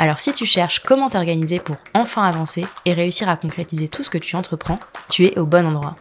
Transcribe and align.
Alors 0.00 0.18
si 0.18 0.32
tu 0.32 0.46
cherches 0.46 0.78
comment 0.78 1.10
t'organiser 1.10 1.58
pour 1.58 1.76
enfin 1.92 2.22
avancer 2.22 2.64
et 2.86 2.94
réussir 2.94 3.28
à 3.28 3.36
concrétiser 3.36 3.86
tout 3.86 4.02
ce 4.02 4.08
que 4.08 4.16
tu 4.16 4.34
entreprends, 4.34 4.80
tu 5.10 5.26
es 5.26 5.38
au 5.38 5.44
bon 5.44 5.66
endroit. 5.66 5.94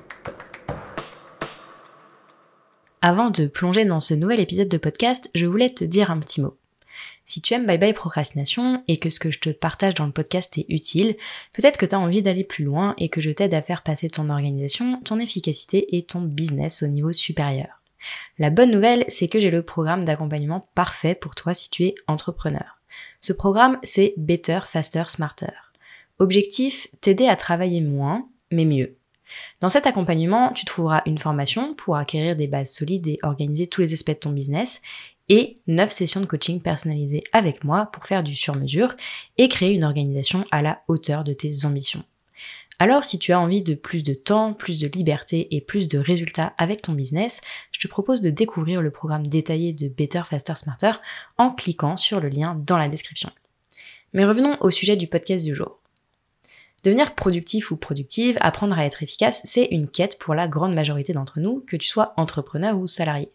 Avant 3.02 3.30
de 3.30 3.48
plonger 3.48 3.84
dans 3.84 4.00
ce 4.00 4.14
nouvel 4.14 4.40
épisode 4.40 4.70
de 4.70 4.78
podcast, 4.78 5.30
je 5.36 5.46
voulais 5.46 5.70
te 5.70 5.84
dire 5.84 6.12
un 6.12 6.20
petit 6.20 6.40
mot. 6.40 6.56
Si 7.26 7.42
tu 7.42 7.54
aimes 7.54 7.66
Bye 7.66 7.78
Bye 7.78 7.94
Procrastination 7.94 8.86
et 8.88 8.96
que 8.96 9.10
ce 9.10 9.20
que 9.20 9.32
je 9.32 9.40
te 9.40 9.50
partage 9.50 9.96
dans 9.96 10.06
le 10.06 10.14
podcast 10.14 10.58
est 10.58 10.68
utile, 10.70 11.18
peut-être 11.52 11.78
que 11.78 11.86
tu 11.86 11.94
as 11.94 12.00
envie 12.00 12.22
d'aller 12.22 12.46
plus 12.46 12.64
loin 12.64 12.94
et 13.00 13.10
que 13.10 13.20
je 13.20 13.32
t'aide 13.32 13.54
à 13.54 13.62
faire 13.62 13.84
passer 13.84 14.10
ton 14.10 14.30
organisation, 14.30 15.02
ton 15.04 15.20
efficacité 15.20 15.98
et 15.98 16.04
ton 16.04 16.22
business 16.22 16.84
au 16.84 16.88
niveau 16.88 17.12
supérieur. 17.12 17.82
La 18.38 18.50
bonne 18.50 18.72
nouvelle, 18.72 19.04
c'est 19.10 19.28
que 19.28 19.42
j'ai 19.42 19.52
le 19.52 19.62
programme 19.62 20.06
d'accompagnement 20.06 20.70
parfait 20.74 21.16
pour 21.16 21.36
toi 21.36 21.54
si 21.54 21.70
tu 21.70 21.84
es 21.84 21.96
entrepreneur. 22.08 22.79
Ce 23.20 23.34
programme, 23.34 23.80
c'est 23.84 24.14
Better, 24.18 24.60
Faster, 24.66 25.04
Smarter. 25.08 25.54
Objectif, 26.20 26.88
t'aider 27.02 27.28
à 27.28 27.36
travailler 27.36 27.82
moins, 27.82 28.28
mais 28.52 28.66
mieux. 28.66 28.96
Dans 29.62 29.70
cet 29.70 29.88
accompagnement, 29.88 30.52
tu 30.54 30.66
trouveras 30.66 31.04
une 31.06 31.20
formation 31.20 31.76
pour 31.76 31.96
acquérir 31.96 32.36
des 32.36 32.48
bases 32.48 32.74
solides 32.74 33.08
et 33.08 33.20
organiser 33.22 33.68
tous 33.68 33.82
les 33.82 33.94
aspects 33.94 34.10
de 34.10 34.16
ton 34.16 34.32
business 34.32 34.82
et 35.30 35.60
9 35.68 35.92
sessions 35.92 36.22
de 36.22 36.26
coaching 36.26 36.62
personnalisées 36.62 37.24
avec 37.32 37.64
moi 37.64 37.86
pour 37.86 38.06
faire 38.06 38.24
du 38.24 38.36
sur-mesure 38.36 38.96
et 39.38 39.48
créer 39.48 39.74
une 39.74 39.84
organisation 39.84 40.44
à 40.52 40.62
la 40.62 40.82
hauteur 40.88 41.24
de 41.24 41.34
tes 41.34 41.66
ambitions. 41.66 42.04
Alors 42.82 43.04
si 43.04 43.20
tu 43.20 43.34
as 43.34 43.40
envie 43.40 43.62
de 43.62 43.76
plus 43.76 44.04
de 44.04 44.14
temps, 44.14 44.54
plus 44.54 44.80
de 44.80 44.88
liberté 44.88 45.54
et 45.54 45.60
plus 45.60 45.90
de 45.90 46.00
résultats 46.00 46.54
avec 46.58 46.82
ton 46.82 46.94
business, 46.94 47.42
je 47.74 47.80
te 47.82 47.90
propose 47.90 48.22
de 48.22 48.30
découvrir 48.30 48.82
le 48.82 48.90
programme 48.90 49.28
détaillé 49.28 49.74
de 49.74 49.90
Better, 49.90 50.22
Faster, 50.26 50.56
Smarter 50.56 50.94
en 51.38 51.52
cliquant 51.52 51.98
sur 51.98 52.22
le 52.22 52.30
lien 52.30 52.56
dans 52.66 52.78
la 52.78 52.88
description. 52.88 53.32
Mais 54.14 54.24
revenons 54.24 54.56
au 54.62 54.72
sujet 54.72 54.96
du 54.96 55.08
podcast 55.08 55.44
du 55.44 55.54
jour. 55.54 55.80
Devenir 56.86 57.16
productif 57.16 57.72
ou 57.72 57.76
productive, 57.76 58.38
apprendre 58.40 58.80
à 58.80 58.86
être 58.86 59.04
efficace, 59.04 59.42
c'est 59.44 59.66
une 59.66 59.90
quête 59.90 60.18
pour 60.18 60.34
la 60.34 60.48
grande 60.48 60.74
majorité 60.74 61.12
d'entre 61.12 61.42
nous, 61.42 61.60
que 61.68 61.76
tu 61.76 61.88
sois 61.88 62.14
entrepreneur 62.16 62.78
ou 62.78 62.88
salarié. 62.88 63.30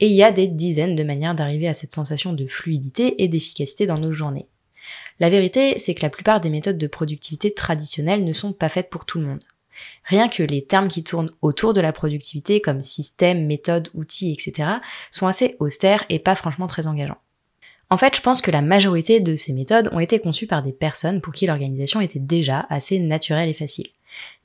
Et 0.00 0.08
il 0.08 0.14
y 0.14 0.24
a 0.24 0.32
des 0.32 0.48
dizaines 0.48 0.96
de 0.96 1.04
manières 1.04 1.36
d'arriver 1.36 1.68
à 1.68 1.74
cette 1.74 1.94
sensation 1.94 2.32
de 2.32 2.48
fluidité 2.48 3.22
et 3.22 3.28
d'efficacité 3.28 3.86
dans 3.86 3.98
nos 3.98 4.10
journées. 4.10 4.48
La 5.20 5.30
vérité, 5.30 5.78
c'est 5.78 5.94
que 5.94 6.02
la 6.02 6.10
plupart 6.10 6.40
des 6.40 6.50
méthodes 6.50 6.78
de 6.78 6.86
productivité 6.86 7.52
traditionnelles 7.54 8.24
ne 8.24 8.32
sont 8.32 8.52
pas 8.52 8.68
faites 8.68 8.90
pour 8.90 9.04
tout 9.04 9.18
le 9.18 9.26
monde. 9.26 9.44
Rien 10.04 10.28
que 10.28 10.42
les 10.42 10.64
termes 10.64 10.88
qui 10.88 11.04
tournent 11.04 11.30
autour 11.42 11.74
de 11.74 11.80
la 11.80 11.92
productivité 11.92 12.60
comme 12.60 12.80
système, 12.80 13.46
méthode, 13.46 13.88
outils, 13.94 14.32
etc. 14.32 14.70
sont 15.10 15.26
assez 15.26 15.56
austères 15.58 16.04
et 16.08 16.18
pas 16.18 16.34
franchement 16.34 16.66
très 16.66 16.86
engageants. 16.86 17.18
En 17.90 17.96
fait, 17.96 18.16
je 18.16 18.22
pense 18.22 18.40
que 18.40 18.50
la 18.50 18.62
majorité 18.62 19.20
de 19.20 19.36
ces 19.36 19.52
méthodes 19.52 19.90
ont 19.92 20.00
été 20.00 20.18
conçues 20.18 20.46
par 20.46 20.62
des 20.62 20.72
personnes 20.72 21.20
pour 21.20 21.32
qui 21.32 21.46
l'organisation 21.46 22.00
était 22.00 22.18
déjà 22.18 22.66
assez 22.70 22.98
naturelle 22.98 23.48
et 23.48 23.54
facile. 23.54 23.88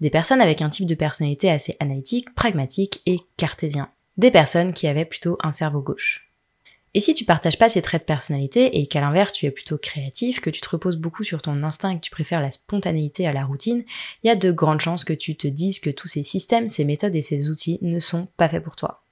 Des 0.02 0.10
personnes 0.10 0.42
avec 0.42 0.62
un 0.62 0.70
type 0.70 0.88
de 0.88 0.96
personnalité 0.96 1.50
assez 1.50 1.78
analytique, 1.80 2.34
pragmatique 2.36 3.02
et 3.06 3.18
cartésien. 3.38 3.90
Des 4.18 4.32
personnes 4.32 4.74
qui 4.74 4.88
avaient 4.88 5.06
plutôt 5.06 5.38
un 5.42 5.52
cerveau 5.52 5.82
gauche. 5.82 6.29
Et 6.96 7.00
si 7.00 7.14
tu 7.14 7.24
partages 7.24 7.60
pas 7.60 7.70
ces 7.70 7.84
traits 7.84 8.02
de 8.02 8.06
personnalité 8.06 8.80
et 8.80 8.88
qu'à 8.88 9.02
l'inverse 9.02 9.34
tu 9.34 9.46
es 9.46 9.52
plutôt 9.52 9.78
créatif, 9.78 10.42
que 10.42 10.50
tu 10.50 10.60
te 10.60 10.70
reposes 10.70 10.98
beaucoup 10.98 11.24
sur 11.24 11.42
ton 11.42 11.62
instinct 11.62 11.92
et 11.92 11.96
que 11.96 12.02
tu 12.02 12.12
préfères 12.12 12.42
la 12.42 12.50
spontanéité 12.50 13.28
à 13.28 13.32
la 13.32 13.46
routine, 13.46 13.84
il 14.24 14.28
y 14.28 14.32
a 14.32 14.36
de 14.36 14.52
grandes 14.52 14.82
chances 14.82 15.04
que 15.04 15.14
tu 15.14 15.36
te 15.36 15.48
dises 15.48 15.80
que 15.80 15.92
tous 15.92 16.08
ces 16.08 16.24
systèmes, 16.24 16.68
ces 16.68 16.86
méthodes 16.86 17.16
et 17.16 17.22
ces 17.22 17.50
outils 17.50 17.78
ne 17.82 18.00
sont 18.00 18.28
pas 18.38 18.50
faits 18.50 18.64
pour 18.64 18.76
toi. 18.76 19.04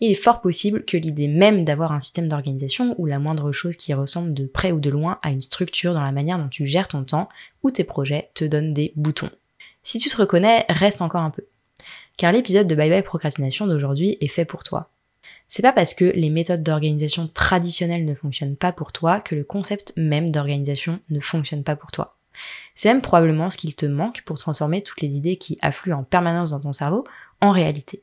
Il 0.00 0.10
est 0.10 0.14
fort 0.14 0.40
possible 0.40 0.84
que 0.84 0.96
l'idée 0.96 1.28
même 1.28 1.64
d'avoir 1.64 1.92
un 1.92 2.00
système 2.00 2.28
d'organisation 2.28 2.94
ou 2.98 3.06
la 3.06 3.18
moindre 3.18 3.52
chose 3.52 3.76
qui 3.76 3.94
ressemble 3.94 4.34
de 4.34 4.46
près 4.46 4.72
ou 4.72 4.80
de 4.80 4.90
loin 4.90 5.18
à 5.22 5.30
une 5.30 5.42
structure 5.42 5.94
dans 5.94 6.02
la 6.02 6.12
manière 6.12 6.38
dont 6.38 6.48
tu 6.48 6.66
gères 6.66 6.88
ton 6.88 7.04
temps 7.04 7.28
ou 7.62 7.70
tes 7.70 7.84
projets 7.84 8.30
te 8.34 8.44
donne 8.44 8.74
des 8.74 8.92
boutons. 8.96 9.30
Si 9.82 9.98
tu 9.98 10.08
te 10.08 10.16
reconnais, 10.16 10.64
reste 10.68 11.02
encore 11.02 11.22
un 11.22 11.30
peu. 11.30 11.44
Car 12.16 12.32
l'épisode 12.32 12.66
de 12.66 12.74
Bye 12.74 12.90
Bye 12.90 13.02
Procrastination 13.02 13.66
d'aujourd'hui 13.66 14.16
est 14.20 14.28
fait 14.28 14.44
pour 14.44 14.64
toi. 14.64 14.90
C'est 15.56 15.62
pas 15.62 15.72
parce 15.72 15.94
que 15.94 16.06
les 16.06 16.30
méthodes 16.30 16.64
d'organisation 16.64 17.28
traditionnelles 17.28 18.04
ne 18.04 18.16
fonctionnent 18.16 18.56
pas 18.56 18.72
pour 18.72 18.90
toi 18.90 19.20
que 19.20 19.36
le 19.36 19.44
concept 19.44 19.92
même 19.96 20.32
d'organisation 20.32 20.98
ne 21.10 21.20
fonctionne 21.20 21.62
pas 21.62 21.76
pour 21.76 21.92
toi. 21.92 22.16
C'est 22.74 22.88
même 22.88 23.02
probablement 23.02 23.50
ce 23.50 23.56
qu'il 23.56 23.76
te 23.76 23.86
manque 23.86 24.22
pour 24.22 24.36
transformer 24.36 24.82
toutes 24.82 25.00
les 25.00 25.16
idées 25.16 25.36
qui 25.36 25.56
affluent 25.60 25.92
en 25.92 26.02
permanence 26.02 26.50
dans 26.50 26.58
ton 26.58 26.72
cerveau 26.72 27.04
en 27.40 27.52
réalité. 27.52 28.02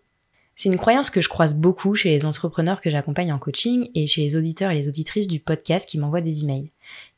C'est 0.56 0.70
une 0.70 0.78
croyance 0.78 1.10
que 1.10 1.20
je 1.20 1.28
croise 1.28 1.54
beaucoup 1.54 1.94
chez 1.94 2.12
les 2.12 2.26
entrepreneurs 2.26 2.80
que 2.80 2.90
j'accompagne 2.90 3.34
en 3.34 3.38
coaching 3.38 3.90
et 3.96 4.08
chez 4.08 4.22
les 4.22 4.38
auditeurs 4.38 4.72
et 4.72 4.76
les 4.76 4.88
auditrices 4.88 5.28
du 5.28 5.42
podcast 5.42 5.90
qui 5.90 5.98
m'envoient 5.98 6.22
des 6.22 6.46
emails. 6.46 6.72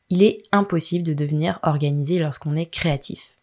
Il 0.10 0.24
est 0.24 0.42
impossible 0.52 1.06
de 1.06 1.14
devenir 1.14 1.60
organisé 1.62 2.18
lorsqu'on 2.18 2.56
est 2.56 2.72
créatif. 2.72 3.34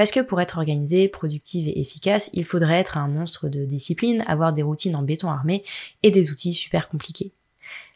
Parce 0.00 0.12
que 0.12 0.20
pour 0.20 0.40
être 0.40 0.56
organisé, 0.56 1.08
productive 1.08 1.68
et 1.68 1.78
efficace, 1.78 2.30
il 2.32 2.46
faudrait 2.46 2.78
être 2.80 2.96
un 2.96 3.06
monstre 3.06 3.50
de 3.50 3.66
discipline, 3.66 4.24
avoir 4.26 4.54
des 4.54 4.62
routines 4.62 4.96
en 4.96 5.02
béton 5.02 5.28
armé 5.28 5.62
et 6.02 6.10
des 6.10 6.30
outils 6.30 6.54
super 6.54 6.88
compliqués. 6.88 7.32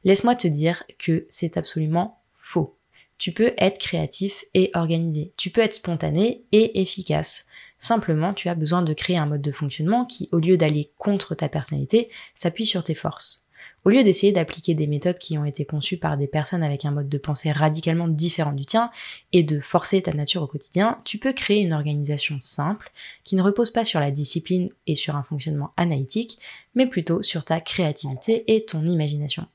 Laisse-moi 0.04 0.34
te 0.34 0.46
dire 0.46 0.82
que 0.98 1.24
c'est 1.30 1.56
absolument 1.56 2.20
faux. 2.36 2.76
Tu 3.16 3.32
peux 3.32 3.54
être 3.56 3.78
créatif 3.78 4.44
et 4.52 4.70
organisé. 4.74 5.32
Tu 5.38 5.48
peux 5.48 5.62
être 5.62 5.72
spontané 5.72 6.44
et 6.52 6.82
efficace. 6.82 7.46
Simplement, 7.78 8.34
tu 8.34 8.50
as 8.50 8.54
besoin 8.54 8.82
de 8.82 8.92
créer 8.92 9.16
un 9.16 9.24
mode 9.24 9.40
de 9.40 9.50
fonctionnement 9.50 10.04
qui, 10.04 10.28
au 10.30 10.40
lieu 10.40 10.58
d'aller 10.58 10.90
contre 10.98 11.34
ta 11.34 11.48
personnalité, 11.48 12.10
s'appuie 12.34 12.66
sur 12.66 12.84
tes 12.84 12.92
forces. 12.92 13.43
Au 13.84 13.90
lieu 13.90 14.02
d'essayer 14.02 14.32
d'appliquer 14.32 14.74
des 14.74 14.86
méthodes 14.86 15.18
qui 15.18 15.36
ont 15.36 15.44
été 15.44 15.66
conçues 15.66 15.98
par 15.98 16.16
des 16.16 16.26
personnes 16.26 16.64
avec 16.64 16.86
un 16.86 16.90
mode 16.90 17.10
de 17.10 17.18
pensée 17.18 17.52
radicalement 17.52 18.08
différent 18.08 18.52
du 18.52 18.64
tien 18.64 18.90
et 19.32 19.42
de 19.42 19.60
forcer 19.60 20.00
ta 20.00 20.14
nature 20.14 20.42
au 20.42 20.46
quotidien, 20.46 20.98
tu 21.04 21.18
peux 21.18 21.34
créer 21.34 21.60
une 21.60 21.74
organisation 21.74 22.40
simple 22.40 22.90
qui 23.24 23.36
ne 23.36 23.42
repose 23.42 23.70
pas 23.70 23.84
sur 23.84 24.00
la 24.00 24.10
discipline 24.10 24.70
et 24.86 24.94
sur 24.94 25.16
un 25.16 25.22
fonctionnement 25.22 25.74
analytique, 25.76 26.38
mais 26.74 26.86
plutôt 26.86 27.20
sur 27.20 27.44
ta 27.44 27.60
créativité 27.60 28.44
et 28.54 28.64
ton 28.64 28.86
imagination. 28.86 29.46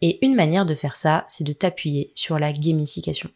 Et 0.00 0.24
une 0.24 0.34
manière 0.34 0.64
de 0.64 0.74
faire 0.74 0.96
ça, 0.96 1.26
c'est 1.28 1.44
de 1.44 1.52
t'appuyer 1.52 2.10
sur 2.14 2.38
la 2.38 2.54
gamification. 2.54 3.28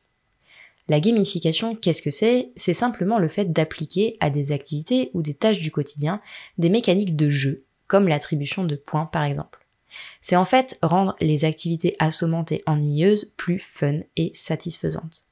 La 0.88 0.98
gamification, 0.98 1.76
qu'est-ce 1.76 2.00
que 2.00 2.10
c'est? 2.10 2.52
C'est 2.56 2.72
simplement 2.72 3.18
le 3.18 3.28
fait 3.28 3.52
d'appliquer 3.52 4.16
à 4.20 4.30
des 4.30 4.52
activités 4.52 5.10
ou 5.12 5.20
des 5.20 5.34
tâches 5.34 5.60
du 5.60 5.70
quotidien 5.70 6.22
des 6.56 6.70
mécaniques 6.70 7.16
de 7.16 7.28
jeu, 7.28 7.64
comme 7.86 8.08
l'attribution 8.08 8.64
de 8.64 8.76
points 8.76 9.06
par 9.06 9.24
exemple. 9.24 9.61
C'est 10.20 10.36
en 10.36 10.44
fait 10.44 10.78
rendre 10.82 11.14
les 11.20 11.44
activités 11.44 11.96
assommantes 11.98 12.52
et 12.52 12.62
ennuyeuses 12.66 13.32
plus 13.36 13.58
fun 13.58 14.00
et 14.16 14.30
satisfaisantes. 14.34 15.24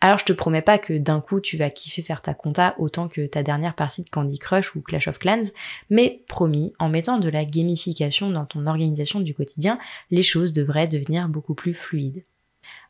Alors 0.00 0.18
je 0.18 0.24
te 0.24 0.32
promets 0.32 0.62
pas 0.62 0.78
que 0.78 0.92
d'un 0.92 1.20
coup 1.20 1.40
tu 1.40 1.56
vas 1.56 1.70
kiffer 1.70 2.02
faire 2.02 2.20
ta 2.20 2.34
compta 2.34 2.74
autant 2.78 3.08
que 3.08 3.26
ta 3.26 3.42
dernière 3.42 3.74
partie 3.74 4.02
de 4.02 4.10
Candy 4.10 4.38
Crush 4.38 4.76
ou 4.76 4.82
Clash 4.82 5.08
of 5.08 5.18
Clans, 5.18 5.50
mais 5.88 6.22
promis, 6.28 6.74
en 6.78 6.88
mettant 6.88 7.18
de 7.18 7.30
la 7.30 7.44
gamification 7.44 8.30
dans 8.30 8.44
ton 8.44 8.66
organisation 8.66 9.20
du 9.20 9.34
quotidien, 9.34 9.78
les 10.10 10.22
choses 10.22 10.52
devraient 10.52 10.88
devenir 10.88 11.28
beaucoup 11.28 11.54
plus 11.54 11.72
fluides. 11.72 12.24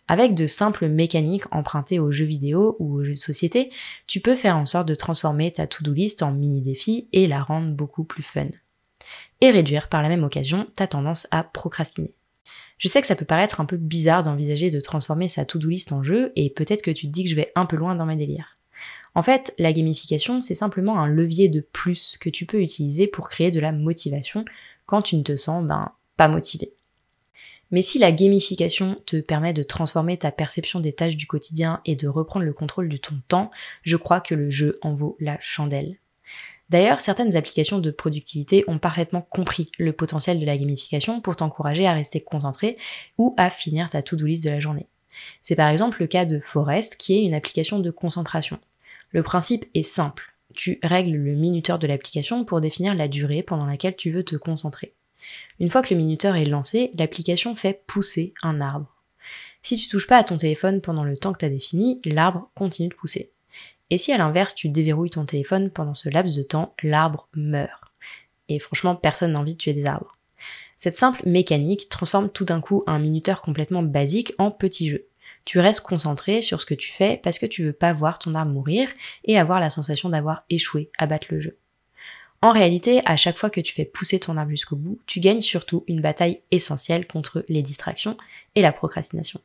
Avec 0.08 0.34
de 0.34 0.46
simples 0.46 0.88
mécaniques 0.88 1.52
empruntées 1.52 1.98
aux 1.98 2.12
jeux 2.12 2.26
vidéo 2.26 2.76
ou 2.78 2.94
aux 2.94 3.04
jeux 3.04 3.14
de 3.14 3.18
société, 3.18 3.70
tu 4.06 4.20
peux 4.20 4.36
faire 4.36 4.56
en 4.56 4.66
sorte 4.66 4.88
de 4.88 4.94
transformer 4.94 5.52
ta 5.52 5.66
to-do 5.66 5.92
list 5.92 6.22
en 6.22 6.32
mini 6.32 6.60
défi 6.60 7.08
et 7.12 7.26
la 7.26 7.42
rendre 7.42 7.72
beaucoup 7.72 8.04
plus 8.04 8.22
fun 8.22 8.48
et 9.40 9.50
réduire 9.50 9.88
par 9.88 10.02
la 10.02 10.08
même 10.08 10.24
occasion 10.24 10.66
ta 10.74 10.86
tendance 10.86 11.26
à 11.30 11.44
procrastiner. 11.44 12.14
Je 12.78 12.88
sais 12.88 13.00
que 13.00 13.06
ça 13.06 13.16
peut 13.16 13.24
paraître 13.24 13.60
un 13.60 13.64
peu 13.64 13.76
bizarre 13.76 14.22
d'envisager 14.22 14.70
de 14.70 14.80
transformer 14.80 15.28
sa 15.28 15.44
to-do 15.44 15.68
list 15.68 15.92
en 15.92 16.02
jeu 16.02 16.32
et 16.36 16.50
peut-être 16.50 16.82
que 16.82 16.90
tu 16.90 17.06
te 17.06 17.12
dis 17.12 17.24
que 17.24 17.30
je 17.30 17.36
vais 17.36 17.52
un 17.54 17.66
peu 17.66 17.76
loin 17.76 17.94
dans 17.94 18.06
mes 18.06 18.16
délires. 18.16 18.58
En 19.14 19.22
fait, 19.22 19.54
la 19.58 19.72
gamification, 19.72 20.42
c'est 20.42 20.54
simplement 20.54 20.98
un 21.00 21.06
levier 21.06 21.48
de 21.48 21.60
plus 21.60 22.18
que 22.20 22.28
tu 22.28 22.44
peux 22.44 22.60
utiliser 22.60 23.06
pour 23.06 23.30
créer 23.30 23.50
de 23.50 23.60
la 23.60 23.72
motivation 23.72 24.44
quand 24.84 25.00
tu 25.00 25.16
ne 25.16 25.22
te 25.22 25.36
sens 25.36 25.64
ben, 25.64 25.92
pas 26.18 26.28
motivé. 26.28 26.74
Mais 27.70 27.82
si 27.82 27.98
la 27.98 28.12
gamification 28.12 28.96
te 29.06 29.20
permet 29.20 29.52
de 29.52 29.62
transformer 29.62 30.18
ta 30.18 30.30
perception 30.30 30.80
des 30.80 30.92
tâches 30.92 31.16
du 31.16 31.26
quotidien 31.26 31.80
et 31.84 31.96
de 31.96 32.06
reprendre 32.06 32.44
le 32.44 32.52
contrôle 32.52 32.88
de 32.88 32.96
ton 32.96 33.20
temps, 33.26 33.50
je 33.82 33.96
crois 33.96 34.20
que 34.20 34.34
le 34.34 34.50
jeu 34.50 34.78
en 34.82 34.94
vaut 34.94 35.16
la 35.18 35.38
chandelle. 35.40 35.96
D'ailleurs, 36.68 37.00
certaines 37.00 37.36
applications 37.36 37.78
de 37.78 37.90
productivité 37.90 38.64
ont 38.66 38.78
parfaitement 38.78 39.22
compris 39.22 39.70
le 39.78 39.92
potentiel 39.92 40.40
de 40.40 40.46
la 40.46 40.58
gamification 40.58 41.20
pour 41.20 41.36
t'encourager 41.36 41.86
à 41.86 41.92
rester 41.92 42.20
concentré 42.20 42.76
ou 43.18 43.34
à 43.36 43.50
finir 43.50 43.88
ta 43.88 44.02
to-do 44.02 44.26
list 44.26 44.44
de 44.44 44.50
la 44.50 44.60
journée. 44.60 44.88
C'est 45.42 45.54
par 45.54 45.70
exemple 45.70 46.00
le 46.00 46.08
cas 46.08 46.24
de 46.24 46.40
Forest 46.40 46.96
qui 46.96 47.14
est 47.14 47.22
une 47.22 47.34
application 47.34 47.78
de 47.78 47.90
concentration. 47.90 48.58
Le 49.10 49.22
principe 49.22 49.66
est 49.74 49.82
simple. 49.82 50.34
Tu 50.54 50.78
règles 50.82 51.16
le 51.16 51.34
minuteur 51.34 51.78
de 51.78 51.86
l'application 51.86 52.44
pour 52.44 52.60
définir 52.60 52.94
la 52.94 53.08
durée 53.08 53.42
pendant 53.42 53.66
laquelle 53.66 53.96
tu 53.96 54.10
veux 54.10 54.24
te 54.24 54.36
concentrer. 54.36 54.94
Une 55.60 55.70
fois 55.70 55.82
que 55.82 55.94
le 55.94 56.00
minuteur 56.00 56.36
est 56.36 56.44
lancé, 56.44 56.90
l'application 56.98 57.54
fait 57.54 57.84
pousser 57.86 58.34
un 58.42 58.60
arbre. 58.60 58.94
Si 59.62 59.76
tu 59.76 59.88
touches 59.88 60.06
pas 60.06 60.18
à 60.18 60.24
ton 60.24 60.36
téléphone 60.36 60.80
pendant 60.80 61.04
le 61.04 61.16
temps 61.16 61.32
que 61.32 61.38
tu 61.38 61.44
as 61.44 61.50
défini, 61.50 62.00
l'arbre 62.04 62.50
continue 62.54 62.88
de 62.88 62.94
pousser. 62.94 63.32
Et 63.90 63.98
si 63.98 64.12
à 64.12 64.18
l'inverse 64.18 64.54
tu 64.54 64.68
déverrouilles 64.68 65.10
ton 65.10 65.24
téléphone 65.24 65.70
pendant 65.70 65.94
ce 65.94 66.08
laps 66.08 66.36
de 66.36 66.42
temps, 66.42 66.74
l'arbre 66.82 67.28
meurt. 67.34 67.82
Et 68.48 68.58
franchement, 68.58 68.96
personne 68.96 69.32
n'a 69.32 69.40
envie 69.40 69.54
de 69.54 69.58
tuer 69.58 69.74
des 69.74 69.86
arbres. 69.86 70.16
Cette 70.76 70.96
simple 70.96 71.22
mécanique 71.26 71.88
transforme 71.88 72.30
tout 72.30 72.44
d'un 72.44 72.60
coup 72.60 72.84
un 72.86 72.98
minuteur 72.98 73.42
complètement 73.42 73.82
basique 73.82 74.34
en 74.38 74.50
petit 74.50 74.90
jeu. 74.90 75.06
Tu 75.44 75.60
restes 75.60 75.80
concentré 75.80 76.42
sur 76.42 76.60
ce 76.60 76.66
que 76.66 76.74
tu 76.74 76.92
fais 76.92 77.20
parce 77.22 77.38
que 77.38 77.46
tu 77.46 77.64
veux 77.64 77.72
pas 77.72 77.92
voir 77.92 78.18
ton 78.18 78.34
arbre 78.34 78.52
mourir 78.52 78.88
et 79.24 79.38
avoir 79.38 79.60
la 79.60 79.70
sensation 79.70 80.08
d'avoir 80.08 80.44
échoué 80.50 80.90
à 80.98 81.06
battre 81.06 81.28
le 81.30 81.40
jeu. 81.40 81.56
En 82.42 82.52
réalité, 82.52 83.00
à 83.04 83.16
chaque 83.16 83.38
fois 83.38 83.48
que 83.48 83.60
tu 83.60 83.72
fais 83.72 83.84
pousser 83.84 84.20
ton 84.20 84.36
arbre 84.36 84.50
jusqu'au 84.50 84.76
bout, 84.76 84.98
tu 85.06 85.20
gagnes 85.20 85.40
surtout 85.40 85.84
une 85.86 86.02
bataille 86.02 86.42
essentielle 86.50 87.06
contre 87.06 87.44
les 87.48 87.62
distractions 87.62 88.16
et 88.54 88.62
la 88.62 88.72
procrastination. 88.72 89.40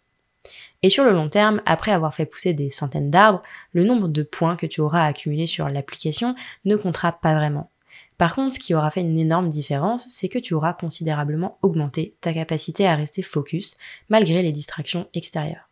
Et 0.84 0.90
sur 0.90 1.04
le 1.04 1.12
long 1.12 1.30
terme, 1.30 1.62
après 1.66 1.92
avoir 1.92 2.14
fait 2.14 2.26
pousser 2.26 2.54
des 2.54 2.70
centaines 2.70 3.12
d'arbres, 3.12 3.42
le 3.74 3.84
nombre 3.84 4.08
de 4.08 4.24
points 4.24 4.56
que 4.56 4.66
tu 4.66 4.82
auras 4.82 5.06
accumulés 5.06 5.48
sur 5.48 5.70
l'application 5.70 6.36
ne 6.66 6.76
comptera 6.76 7.12
pas 7.12 7.36
vraiment. 7.36 7.70
Par 8.18 8.36
contre, 8.36 8.54
ce 8.54 8.60
qui 8.60 8.76
aura 8.76 8.92
fait 8.92 9.02
une 9.02 9.20
énorme 9.20 9.50
différence, 9.50 10.08
c'est 10.08 10.30
que 10.30 10.40
tu 10.40 10.54
auras 10.54 10.74
considérablement 10.74 11.58
augmenté 11.62 12.16
ta 12.22 12.34
capacité 12.34 12.86
à 12.86 12.96
rester 12.96 13.24
focus 13.24 13.78
malgré 14.10 14.44
les 14.44 14.52
distractions 14.52 15.08
extérieures. 15.14 15.70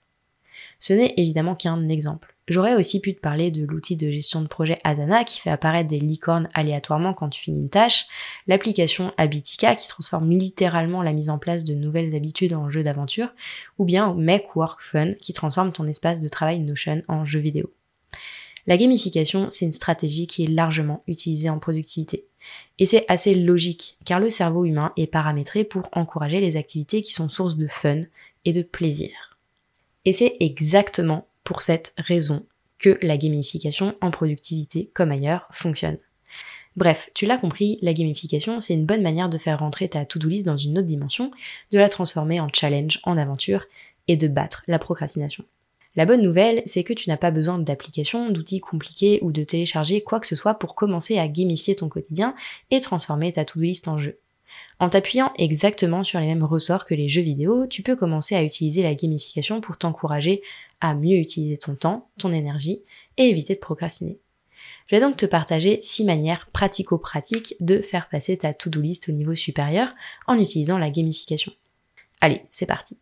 Ce 0.79 0.93
n'est 0.93 1.13
évidemment 1.17 1.55
qu'un 1.55 1.89
exemple. 1.89 2.35
J'aurais 2.49 2.75
aussi 2.75 2.99
pu 2.99 3.13
te 3.13 3.19
parler 3.19 3.51
de 3.51 3.63
l'outil 3.63 3.95
de 3.95 4.09
gestion 4.09 4.41
de 4.41 4.47
projet 4.47 4.79
Adana 4.83 5.23
qui 5.23 5.39
fait 5.39 5.51
apparaître 5.51 5.87
des 5.87 5.99
licornes 5.99 6.49
aléatoirement 6.55 7.13
quand 7.13 7.29
tu 7.29 7.43
finis 7.43 7.61
une 7.61 7.69
tâche, 7.69 8.07
l'application 8.47 9.13
Habitica 9.17 9.75
qui 9.75 9.87
transforme 9.87 10.31
littéralement 10.31 11.03
la 11.03 11.13
mise 11.13 11.29
en 11.29 11.37
place 11.37 11.63
de 11.63 11.75
nouvelles 11.75 12.15
habitudes 12.15 12.55
en 12.55 12.71
jeu 12.71 12.81
d'aventure, 12.81 13.29
ou 13.77 13.85
bien 13.85 14.15
Make 14.15 14.55
Work 14.55 14.81
Fun 14.81 15.13
qui 15.13 15.31
transforme 15.31 15.71
ton 15.71 15.85
espace 15.85 16.21
de 16.21 16.27
travail 16.27 16.59
Notion 16.59 17.03
en 17.07 17.23
jeu 17.23 17.39
vidéo. 17.39 17.71
La 18.65 18.77
gamification, 18.77 19.51
c'est 19.51 19.65
une 19.65 19.71
stratégie 19.71 20.25
qui 20.25 20.43
est 20.43 20.47
largement 20.47 21.03
utilisée 21.07 21.51
en 21.51 21.59
productivité. 21.59 22.25
Et 22.79 22.87
c'est 22.87 23.05
assez 23.09 23.35
logique, 23.35 23.97
car 24.05 24.19
le 24.19 24.31
cerveau 24.31 24.65
humain 24.65 24.91
est 24.97 25.07
paramétré 25.07 25.65
pour 25.65 25.87
encourager 25.91 26.39
les 26.39 26.57
activités 26.57 27.03
qui 27.03 27.13
sont 27.13 27.29
source 27.29 27.57
de 27.57 27.67
fun 27.67 28.01
et 28.45 28.53
de 28.53 28.63
plaisir. 28.63 29.37
Et 30.05 30.13
c'est 30.13 30.35
exactement 30.39 31.27
pour 31.43 31.61
cette 31.61 31.93
raison 31.97 32.45
que 32.77 32.97
la 33.01 33.17
gamification 33.17 33.95
en 34.01 34.11
productivité 34.11 34.89
comme 34.93 35.11
ailleurs 35.11 35.47
fonctionne. 35.51 35.97
Bref, 36.75 37.09
tu 37.13 37.25
l'as 37.25 37.37
compris, 37.37 37.77
la 37.81 37.93
gamification, 37.93 38.59
c'est 38.59 38.73
une 38.73 38.85
bonne 38.85 39.01
manière 39.01 39.29
de 39.29 39.37
faire 39.37 39.59
rentrer 39.59 39.89
ta 39.89 40.05
to-do 40.05 40.29
list 40.29 40.45
dans 40.45 40.57
une 40.57 40.77
autre 40.77 40.87
dimension, 40.87 41.31
de 41.71 41.79
la 41.79 41.89
transformer 41.89 42.39
en 42.39 42.47
challenge, 42.53 42.99
en 43.03 43.17
aventure, 43.17 43.65
et 44.07 44.15
de 44.15 44.27
battre 44.27 44.63
la 44.67 44.79
procrastination. 44.79 45.43
La 45.95 46.05
bonne 46.05 46.21
nouvelle, 46.21 46.63
c'est 46.65 46.83
que 46.83 46.93
tu 46.93 47.09
n'as 47.09 47.17
pas 47.17 47.31
besoin 47.31 47.59
d'applications, 47.59 48.29
d'outils 48.29 48.59
compliqués 48.59 49.19
ou 49.21 49.31
de 49.31 49.43
télécharger 49.43 50.01
quoi 50.01 50.19
que 50.19 50.27
ce 50.27 50.35
soit 50.35 50.53
pour 50.53 50.75
commencer 50.75 51.17
à 51.17 51.27
gamifier 51.27 51.75
ton 51.75 51.89
quotidien 51.89 52.35
et 52.71 52.79
transformer 52.79 53.33
ta 53.33 53.43
to-do 53.43 53.65
list 53.65 53.87
en 53.87 53.97
jeu. 53.97 54.17
En 54.79 54.89
t'appuyant 54.89 55.33
exactement 55.37 56.05
sur 56.05 56.21
les 56.21 56.25
mêmes 56.25 56.43
ressorts 56.43 56.85
que 56.85 56.95
les 56.95 57.09
jeux 57.09 57.21
vidéo, 57.21 57.67
tu 57.67 57.83
peux 57.83 57.97
commencer 57.97 58.35
à 58.35 58.43
utiliser 58.43 58.81
la 58.81 58.95
gamification 58.95 59.59
pour 59.59 59.77
t'encourager 59.77 60.41
à 60.79 60.95
mieux 60.95 61.17
utiliser 61.17 61.57
ton 61.57 61.75
temps, 61.75 62.09
ton 62.17 62.31
énergie 62.31 62.81
et 63.17 63.23
éviter 63.23 63.53
de 63.55 63.59
procrastiner. 63.59 64.19
Je 64.87 64.95
vais 64.95 65.01
donc 65.01 65.17
te 65.17 65.25
partager 65.25 65.79
6 65.81 66.05
manières 66.05 66.47
pratico-pratiques 66.51 67.55
de 67.59 67.81
faire 67.81 68.07
passer 68.09 68.37
ta 68.37 68.53
to-do 68.53 68.79
list 68.79 69.09
au 69.09 69.11
niveau 69.11 69.35
supérieur 69.35 69.93
en 70.27 70.39
utilisant 70.39 70.77
la 70.77 70.89
gamification. 70.89 71.51
Allez, 72.21 72.41
c'est 72.49 72.65
parti. 72.65 72.97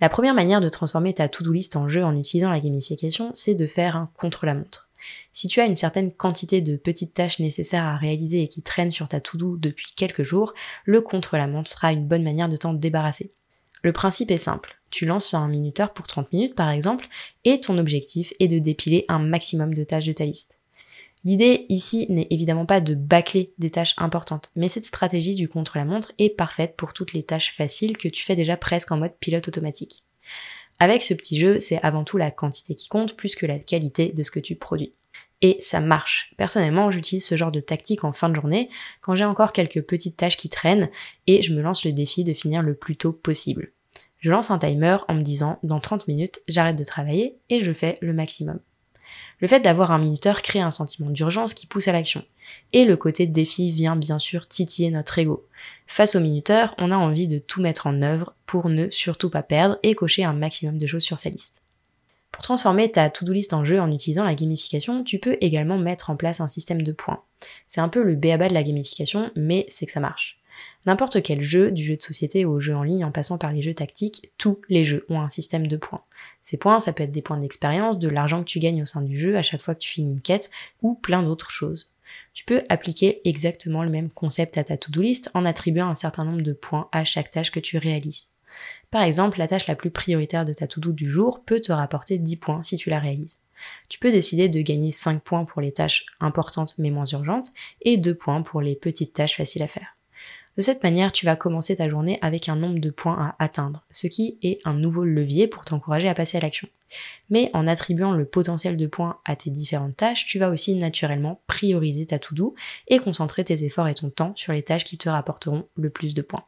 La 0.00 0.10
première 0.10 0.34
manière 0.34 0.60
de 0.60 0.68
transformer 0.68 1.14
ta 1.14 1.28
to-do 1.28 1.52
list 1.52 1.74
en 1.74 1.88
jeu 1.88 2.04
en 2.04 2.16
utilisant 2.16 2.50
la 2.50 2.60
gamification, 2.60 3.32
c'est 3.34 3.54
de 3.54 3.66
faire 3.66 3.96
un 3.96 4.10
contre-la-montre. 4.14 4.87
Si 5.32 5.48
tu 5.48 5.60
as 5.60 5.66
une 5.66 5.76
certaine 5.76 6.12
quantité 6.12 6.60
de 6.60 6.76
petites 6.76 7.14
tâches 7.14 7.38
nécessaires 7.38 7.84
à 7.84 7.96
réaliser 7.96 8.42
et 8.42 8.48
qui 8.48 8.62
traînent 8.62 8.92
sur 8.92 9.08
ta 9.08 9.20
to-do 9.20 9.56
depuis 9.56 9.92
quelques 9.96 10.22
jours, 10.22 10.54
le 10.84 11.00
contre-la-montre 11.00 11.70
sera 11.70 11.92
une 11.92 12.06
bonne 12.06 12.22
manière 12.24 12.48
de 12.48 12.56
t'en 12.56 12.74
débarrasser. 12.74 13.32
Le 13.82 13.92
principe 13.92 14.30
est 14.30 14.38
simple. 14.38 14.78
Tu 14.90 15.06
lances 15.06 15.34
un 15.34 15.48
minuteur 15.48 15.92
pour 15.92 16.06
30 16.06 16.32
minutes 16.32 16.54
par 16.54 16.70
exemple, 16.70 17.08
et 17.44 17.60
ton 17.60 17.78
objectif 17.78 18.32
est 18.40 18.48
de 18.48 18.58
dépiler 18.58 19.04
un 19.08 19.18
maximum 19.18 19.74
de 19.74 19.84
tâches 19.84 20.06
de 20.06 20.12
ta 20.12 20.24
liste. 20.24 20.58
L'idée 21.24 21.66
ici 21.68 22.06
n'est 22.08 22.28
évidemment 22.30 22.66
pas 22.66 22.80
de 22.80 22.94
bâcler 22.94 23.52
des 23.58 23.70
tâches 23.70 23.94
importantes, 23.98 24.50
mais 24.56 24.68
cette 24.68 24.86
stratégie 24.86 25.34
du 25.34 25.48
contre-la-montre 25.48 26.12
est 26.18 26.30
parfaite 26.30 26.76
pour 26.76 26.92
toutes 26.92 27.12
les 27.12 27.24
tâches 27.24 27.52
faciles 27.54 27.96
que 27.96 28.08
tu 28.08 28.24
fais 28.24 28.36
déjà 28.36 28.56
presque 28.56 28.92
en 28.92 28.98
mode 28.98 29.16
pilote 29.18 29.48
automatique. 29.48 30.04
Avec 30.80 31.02
ce 31.02 31.14
petit 31.14 31.38
jeu, 31.38 31.58
c'est 31.60 31.80
avant 31.82 32.04
tout 32.04 32.18
la 32.18 32.30
quantité 32.30 32.74
qui 32.74 32.88
compte 32.88 33.16
plus 33.16 33.34
que 33.34 33.46
la 33.46 33.58
qualité 33.58 34.12
de 34.12 34.22
ce 34.22 34.30
que 34.30 34.40
tu 34.40 34.54
produis. 34.54 34.94
Et 35.40 35.56
ça 35.60 35.80
marche. 35.80 36.32
Personnellement, 36.36 36.90
j'utilise 36.90 37.24
ce 37.24 37.36
genre 37.36 37.52
de 37.52 37.60
tactique 37.60 38.04
en 38.04 38.12
fin 38.12 38.28
de 38.28 38.34
journée 38.34 38.70
quand 39.00 39.14
j'ai 39.14 39.24
encore 39.24 39.52
quelques 39.52 39.82
petites 39.82 40.16
tâches 40.16 40.36
qui 40.36 40.48
traînent 40.48 40.90
et 41.26 41.42
je 41.42 41.54
me 41.54 41.62
lance 41.62 41.84
le 41.84 41.92
défi 41.92 42.24
de 42.24 42.34
finir 42.34 42.62
le 42.62 42.74
plus 42.74 42.96
tôt 42.96 43.12
possible. 43.12 43.72
Je 44.18 44.30
lance 44.30 44.50
un 44.50 44.58
timer 44.58 44.96
en 45.06 45.14
me 45.14 45.22
disant 45.22 45.60
dans 45.62 45.78
30 45.78 46.08
minutes, 46.08 46.40
j'arrête 46.48 46.76
de 46.76 46.84
travailler 46.84 47.38
et 47.50 47.60
je 47.60 47.72
fais 47.72 47.98
le 48.00 48.12
maximum. 48.12 48.58
Le 49.40 49.46
fait 49.46 49.60
d'avoir 49.60 49.92
un 49.92 49.98
minuteur 49.98 50.42
crée 50.42 50.60
un 50.60 50.72
sentiment 50.72 51.10
d'urgence 51.10 51.54
qui 51.54 51.66
pousse 51.66 51.86
à 51.86 51.92
l'action. 51.92 52.24
Et 52.72 52.84
le 52.84 52.96
côté 52.96 53.26
défi 53.26 53.70
vient 53.70 53.96
bien 53.96 54.18
sûr 54.18 54.46
titiller 54.46 54.90
notre 54.90 55.18
ego. 55.18 55.46
Face 55.86 56.16
au 56.16 56.20
minuteur, 56.20 56.74
on 56.78 56.90
a 56.90 56.96
envie 56.96 57.28
de 57.28 57.38
tout 57.38 57.60
mettre 57.60 57.86
en 57.86 58.02
œuvre 58.02 58.34
pour 58.46 58.68
ne 58.68 58.90
surtout 58.90 59.30
pas 59.30 59.42
perdre 59.42 59.78
et 59.82 59.94
cocher 59.94 60.24
un 60.24 60.32
maximum 60.32 60.78
de 60.78 60.86
choses 60.86 61.02
sur 61.02 61.18
sa 61.18 61.30
liste. 61.30 61.60
Pour 62.30 62.42
transformer 62.42 62.90
ta 62.90 63.10
to-do 63.10 63.32
list 63.32 63.52
en 63.52 63.64
jeu 63.64 63.80
en 63.80 63.90
utilisant 63.90 64.24
la 64.24 64.34
gamification, 64.34 65.02
tu 65.02 65.18
peux 65.18 65.36
également 65.40 65.78
mettre 65.78 66.10
en 66.10 66.16
place 66.16 66.40
un 66.40 66.48
système 66.48 66.82
de 66.82 66.92
points. 66.92 67.22
C'est 67.66 67.80
un 67.80 67.88
peu 67.88 68.02
le 68.02 68.14
béaba 68.14 68.48
de 68.48 68.54
la 68.54 68.62
gamification, 68.62 69.30
mais 69.34 69.66
c'est 69.68 69.86
que 69.86 69.92
ça 69.92 70.00
marche. 70.00 70.38
N'importe 70.86 71.22
quel 71.22 71.42
jeu, 71.42 71.70
du 71.70 71.84
jeu 71.84 71.96
de 71.96 72.02
société 72.02 72.44
au 72.44 72.60
jeu 72.60 72.74
en 72.74 72.82
ligne 72.82 73.04
en 73.04 73.12
passant 73.12 73.38
par 73.38 73.52
les 73.52 73.62
jeux 73.62 73.74
tactiques, 73.74 74.32
tous 74.38 74.60
les 74.68 74.84
jeux 74.84 75.04
ont 75.08 75.20
un 75.20 75.28
système 75.28 75.66
de 75.66 75.76
points. 75.76 76.02
Ces 76.42 76.56
points, 76.56 76.80
ça 76.80 76.92
peut 76.92 77.02
être 77.02 77.10
des 77.10 77.22
points 77.22 77.38
d'expérience, 77.38 77.98
de 77.98 78.08
l'argent 78.08 78.40
que 78.40 78.48
tu 78.48 78.58
gagnes 78.58 78.82
au 78.82 78.86
sein 78.86 79.02
du 79.02 79.18
jeu 79.18 79.36
à 79.36 79.42
chaque 79.42 79.62
fois 79.62 79.74
que 79.74 79.80
tu 79.80 79.90
finis 79.90 80.12
une 80.12 80.20
quête, 80.20 80.50
ou 80.82 80.94
plein 80.94 81.22
d'autres 81.22 81.50
choses. 81.50 81.90
Tu 82.32 82.44
peux 82.44 82.62
appliquer 82.68 83.20
exactement 83.28 83.82
le 83.82 83.90
même 83.90 84.10
concept 84.10 84.58
à 84.58 84.64
ta 84.64 84.76
to-do 84.76 85.02
list 85.02 85.30
en 85.34 85.44
attribuant 85.44 85.88
un 85.88 85.94
certain 85.94 86.24
nombre 86.24 86.42
de 86.42 86.52
points 86.52 86.88
à 86.92 87.04
chaque 87.04 87.30
tâche 87.30 87.50
que 87.50 87.60
tu 87.60 87.78
réalises. 87.78 88.26
Par 88.90 89.02
exemple, 89.02 89.38
la 89.38 89.48
tâche 89.48 89.66
la 89.66 89.76
plus 89.76 89.90
prioritaire 89.90 90.44
de 90.44 90.52
ta 90.52 90.66
to-do 90.66 90.92
du 90.92 91.08
jour 91.08 91.42
peut 91.44 91.60
te 91.60 91.72
rapporter 91.72 92.18
10 92.18 92.36
points 92.36 92.62
si 92.62 92.76
tu 92.76 92.90
la 92.90 92.98
réalises. 92.98 93.38
Tu 93.88 93.98
peux 93.98 94.12
décider 94.12 94.48
de 94.48 94.60
gagner 94.60 94.92
5 94.92 95.22
points 95.22 95.44
pour 95.44 95.60
les 95.60 95.72
tâches 95.72 96.06
importantes 96.20 96.74
mais 96.78 96.90
moins 96.90 97.06
urgentes 97.06 97.50
et 97.82 97.96
2 97.96 98.14
points 98.14 98.42
pour 98.42 98.60
les 98.60 98.76
petites 98.76 99.12
tâches 99.12 99.36
faciles 99.36 99.62
à 99.62 99.68
faire. 99.68 99.97
De 100.58 100.62
cette 100.64 100.82
manière, 100.82 101.12
tu 101.12 101.24
vas 101.24 101.36
commencer 101.36 101.76
ta 101.76 101.88
journée 101.88 102.18
avec 102.20 102.48
un 102.48 102.56
nombre 102.56 102.80
de 102.80 102.90
points 102.90 103.16
à 103.38 103.44
atteindre, 103.44 103.84
ce 103.92 104.08
qui 104.08 104.38
est 104.42 104.58
un 104.64 104.74
nouveau 104.74 105.04
levier 105.04 105.46
pour 105.46 105.64
t'encourager 105.64 106.08
à 106.08 106.14
passer 106.14 106.36
à 106.36 106.40
l'action. 106.40 106.66
Mais 107.30 107.48
en 107.54 107.68
attribuant 107.68 108.10
le 108.10 108.24
potentiel 108.24 108.76
de 108.76 108.88
points 108.88 109.20
à 109.24 109.36
tes 109.36 109.50
différentes 109.50 109.96
tâches, 109.96 110.26
tu 110.26 110.40
vas 110.40 110.50
aussi 110.50 110.74
naturellement 110.74 111.40
prioriser 111.46 112.06
ta 112.06 112.18
to-do 112.18 112.56
et 112.88 112.98
concentrer 112.98 113.44
tes 113.44 113.64
efforts 113.64 113.86
et 113.86 113.94
ton 113.94 114.10
temps 114.10 114.32
sur 114.34 114.52
les 114.52 114.64
tâches 114.64 114.82
qui 114.82 114.98
te 114.98 115.08
rapporteront 115.08 115.68
le 115.76 115.90
plus 115.90 116.12
de 116.12 116.22
points. 116.22 116.44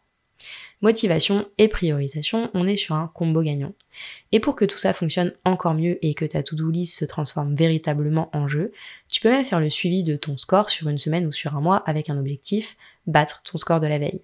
Motivation 0.80 1.46
et 1.58 1.68
priorisation, 1.68 2.50
on 2.54 2.66
est 2.66 2.76
sur 2.76 2.96
un 2.96 3.12
combo 3.14 3.42
gagnant. 3.42 3.74
Et 4.32 4.40
pour 4.40 4.56
que 4.56 4.64
tout 4.64 4.78
ça 4.78 4.94
fonctionne 4.94 5.32
encore 5.44 5.74
mieux 5.74 6.04
et 6.04 6.14
que 6.14 6.24
ta 6.24 6.42
to-do 6.42 6.70
list 6.70 6.98
se 6.98 7.04
transforme 7.04 7.54
véritablement 7.54 8.28
en 8.32 8.48
jeu, 8.48 8.72
tu 9.08 9.20
peux 9.20 9.30
même 9.30 9.44
faire 9.44 9.60
le 9.60 9.70
suivi 9.70 10.02
de 10.02 10.16
ton 10.16 10.36
score 10.36 10.70
sur 10.70 10.88
une 10.88 10.98
semaine 10.98 11.26
ou 11.26 11.32
sur 11.32 11.54
un 11.54 11.60
mois 11.60 11.76
avec 11.76 12.10
un 12.10 12.18
objectif, 12.18 12.76
battre 13.06 13.42
ton 13.42 13.58
score 13.58 13.80
de 13.80 13.86
la 13.86 13.98
veille. 13.98 14.22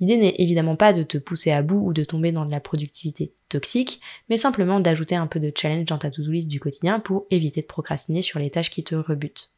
L'idée 0.00 0.16
n'est 0.16 0.34
évidemment 0.38 0.76
pas 0.76 0.92
de 0.92 1.02
te 1.02 1.18
pousser 1.18 1.50
à 1.52 1.62
bout 1.62 1.80
ou 1.88 1.92
de 1.92 2.04
tomber 2.04 2.32
dans 2.32 2.44
de 2.44 2.50
la 2.50 2.60
productivité 2.60 3.32
toxique, 3.48 4.00
mais 4.28 4.36
simplement 4.36 4.80
d'ajouter 4.80 5.16
un 5.16 5.26
peu 5.26 5.40
de 5.40 5.52
challenge 5.54 5.86
dans 5.86 5.98
ta 5.98 6.10
to-do 6.10 6.30
list 6.30 6.48
du 6.48 6.60
quotidien 6.60 7.00
pour 7.00 7.26
éviter 7.30 7.62
de 7.62 7.66
procrastiner 7.66 8.22
sur 8.22 8.38
les 8.38 8.50
tâches 8.50 8.70
qui 8.70 8.84
te 8.84 8.94
rebutent. 8.94 9.50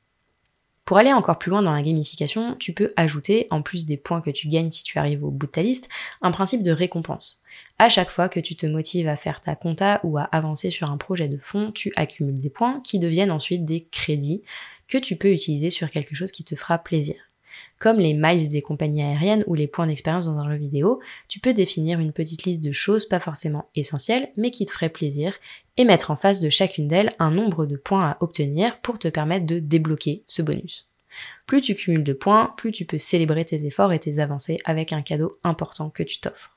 Pour 0.88 0.96
aller 0.96 1.12
encore 1.12 1.38
plus 1.38 1.50
loin 1.50 1.60
dans 1.60 1.74
la 1.74 1.82
gamification, 1.82 2.56
tu 2.58 2.72
peux 2.72 2.94
ajouter, 2.96 3.46
en 3.50 3.60
plus 3.60 3.84
des 3.84 3.98
points 3.98 4.22
que 4.22 4.30
tu 4.30 4.48
gagnes 4.48 4.70
si 4.70 4.82
tu 4.82 4.98
arrives 4.98 5.22
au 5.22 5.30
bout 5.30 5.44
de 5.44 5.52
ta 5.52 5.62
liste, 5.62 5.86
un 6.22 6.30
principe 6.30 6.62
de 6.62 6.70
récompense. 6.70 7.42
À 7.78 7.90
chaque 7.90 8.08
fois 8.08 8.30
que 8.30 8.40
tu 8.40 8.56
te 8.56 8.64
motives 8.64 9.06
à 9.06 9.16
faire 9.16 9.42
ta 9.42 9.54
compta 9.54 10.00
ou 10.02 10.16
à 10.16 10.22
avancer 10.22 10.70
sur 10.70 10.90
un 10.90 10.96
projet 10.96 11.28
de 11.28 11.36
fond, 11.36 11.72
tu 11.72 11.92
accumules 11.96 12.40
des 12.40 12.48
points 12.48 12.80
qui 12.80 12.98
deviennent 12.98 13.30
ensuite 13.30 13.66
des 13.66 13.86
crédits 13.90 14.40
que 14.86 14.96
tu 14.96 15.16
peux 15.16 15.30
utiliser 15.30 15.68
sur 15.68 15.90
quelque 15.90 16.14
chose 16.14 16.32
qui 16.32 16.42
te 16.42 16.54
fera 16.54 16.78
plaisir. 16.78 17.27
Comme 17.78 17.98
les 17.98 18.14
miles 18.14 18.48
des 18.48 18.62
compagnies 18.62 19.02
aériennes 19.02 19.44
ou 19.46 19.54
les 19.54 19.66
points 19.66 19.86
d'expérience 19.86 20.26
dans 20.26 20.38
un 20.38 20.50
jeu 20.50 20.56
vidéo, 20.56 21.00
tu 21.28 21.38
peux 21.38 21.54
définir 21.54 22.00
une 22.00 22.12
petite 22.12 22.44
liste 22.44 22.60
de 22.60 22.72
choses 22.72 23.06
pas 23.06 23.20
forcément 23.20 23.68
essentielles, 23.74 24.30
mais 24.36 24.50
qui 24.50 24.66
te 24.66 24.72
feraient 24.72 24.88
plaisir, 24.88 25.34
et 25.76 25.84
mettre 25.84 26.10
en 26.10 26.16
face 26.16 26.40
de 26.40 26.50
chacune 26.50 26.88
d'elles 26.88 27.14
un 27.18 27.30
nombre 27.30 27.66
de 27.66 27.76
points 27.76 28.10
à 28.10 28.16
obtenir 28.20 28.80
pour 28.80 28.98
te 28.98 29.08
permettre 29.08 29.46
de 29.46 29.60
débloquer 29.60 30.24
ce 30.26 30.42
bonus. 30.42 30.88
Plus 31.46 31.60
tu 31.60 31.74
cumules 31.74 32.04
de 32.04 32.12
points, 32.12 32.52
plus 32.56 32.72
tu 32.72 32.84
peux 32.84 32.98
célébrer 32.98 33.44
tes 33.44 33.64
efforts 33.64 33.92
et 33.92 33.98
tes 33.98 34.18
avancées 34.18 34.58
avec 34.64 34.92
un 34.92 35.02
cadeau 35.02 35.38
important 35.44 35.90
que 35.90 36.02
tu 36.02 36.20
t'offres. 36.20 36.56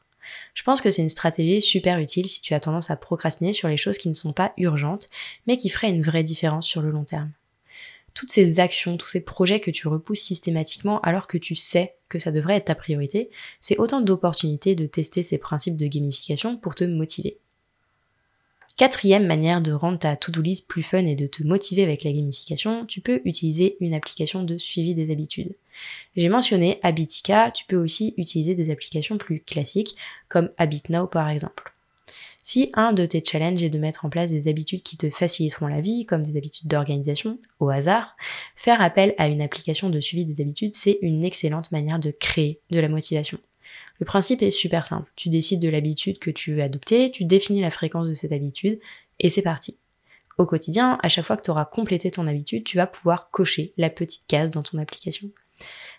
Je 0.54 0.64
pense 0.64 0.82
que 0.82 0.92
c'est 0.92 1.02
une 1.02 1.10
stratégie 1.10 1.62
super 1.62 2.00
utile 2.00 2.30
si 2.30 2.42
tu 2.42 2.54
as 2.54 2.60
tendance 2.60 2.92
à 2.92 2.96
procrastiner 2.96 3.54
sur 3.54 3.68
les 3.68 3.78
choses 3.78 3.98
qui 3.98 4.10
ne 4.10 4.14
sont 4.14 4.34
pas 4.34 4.54
urgentes, 4.58 5.08
mais 5.48 5.58
qui 5.58 5.70
feraient 5.70 5.90
une 5.90 6.02
vraie 6.02 6.24
différence 6.24 6.68
sur 6.68 6.82
le 6.82 6.92
long 6.92 7.04
terme. 7.04 7.32
Toutes 8.14 8.32
ces 8.32 8.60
actions, 8.60 8.98
tous 8.98 9.08
ces 9.08 9.24
projets 9.24 9.60
que 9.60 9.72
tu 9.72 9.88
repousses 9.88 10.22
systématiquement 10.22 11.00
alors 11.02 11.28
que 11.28 11.38
tu 11.38 11.56
sais 11.56 11.96
que 12.10 12.20
ça 12.20 12.32
devrait 12.32 12.58
être 12.58 12.66
ta 12.66 12.76
priorité, 12.76 13.30
c'est 13.60 13.78
autant 13.78 14.02
d'opportunités 14.02 14.76
de 14.76 14.86
tester 14.86 15.24
ces 15.24 15.38
principes 15.38 15.78
de 15.78 15.88
gamification 15.88 16.58
pour 16.58 16.76
te 16.76 16.84
motiver. 16.84 17.38
Quatrième 18.78 19.28
manière 19.28 19.62
de 19.62 19.74
rendre 19.74 20.00
ta 20.00 20.16
to-do 20.16 20.42
list 20.42 20.68
plus 20.68 20.84
fun 20.84 21.06
et 21.06 21.16
de 21.16 21.28
te 21.28 21.44
motiver 21.44 21.84
avec 21.84 22.04
la 22.04 22.12
gamification, 22.12 22.86
tu 22.86 23.02
peux 23.02 23.22
utiliser 23.26 23.78
une 23.80 23.94
application 23.94 24.44
de 24.44 24.58
suivi 24.58 24.96
des 24.96 25.12
habitudes. 25.12 25.56
J'ai 26.16 26.30
mentionné 26.30 26.80
Habitica, 26.82 27.52
tu 27.52 27.66
peux 27.66 27.76
aussi 27.76 28.14
utiliser 28.18 28.56
des 28.56 28.72
applications 28.72 29.18
plus 29.18 29.40
classiques 29.40 29.96
comme 30.30 30.50
HabitNow 30.58 31.08
par 31.08 31.30
exemple. 31.30 31.74
Si 32.44 32.72
un 32.74 32.94
de 32.94 33.06
tes 33.06 33.24
challenges 33.24 33.64
est 33.64 33.70
de 33.70 33.78
mettre 33.78 34.06
en 34.06 34.10
place 34.10 34.32
des 34.32 34.48
habitudes 34.48 34.84
qui 34.84 34.98
te 34.98 35.10
faciliteront 35.10 35.68
la 35.68 35.82
vie, 35.82 36.06
comme 36.06 36.24
des 36.24 36.38
habitudes 36.38 36.68
d'organisation, 36.68 37.38
au 37.60 37.70
hasard, 37.70 38.16
faire 38.56 38.82
appel 38.82 39.14
à 39.18 39.28
une 39.28 39.42
application 39.42 39.90
de 39.90 40.00
suivi 40.00 40.26
des 40.26 40.42
habitudes, 40.42 40.76
c'est 40.76 40.98
une 41.02 41.24
excellente 41.24 41.72
manière 41.72 42.00
de 42.00 42.12
créer 42.12 42.60
de 42.72 42.80
la 42.80 42.90
motivation. 42.90 43.38
Le 44.00 44.06
principe 44.06 44.42
est 44.42 44.50
super 44.50 44.86
simple. 44.86 45.12
Tu 45.16 45.30
décides 45.30 45.62
de 45.62 45.70
l'habitude 45.70 46.18
que 46.18 46.32
tu 46.32 46.56
veux 46.56 46.64
adopter, 46.64 47.12
tu 47.12 47.26
définis 47.26 47.62
la 47.62 47.70
fréquence 47.70 48.08
de 48.08 48.16
cette 48.16 48.32
habitude, 48.32 48.80
et 49.20 49.30
c'est 49.30 49.44
parti. 49.44 49.78
Au 50.40 50.48
quotidien, 50.48 50.98
à 51.04 51.10
chaque 51.10 51.26
fois 51.26 51.38
que 51.38 51.44
tu 51.44 51.52
auras 51.52 51.66
complété 51.66 52.10
ton 52.10 52.26
habitude, 52.26 52.64
tu 52.64 52.78
vas 52.78 52.88
pouvoir 52.88 53.30
cocher 53.30 53.74
la 53.78 53.92
petite 53.92 54.26
case 54.28 54.50
dans 54.50 54.64
ton 54.64 54.80
application. 54.80 55.30